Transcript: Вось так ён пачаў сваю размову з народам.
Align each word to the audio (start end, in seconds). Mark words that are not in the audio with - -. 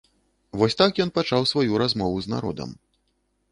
Вось 0.61 0.75
так 0.81 1.01
ён 1.05 1.11
пачаў 1.17 1.45
сваю 1.51 1.73
размову 1.83 2.17
з 2.27 2.35
народам. 2.35 2.69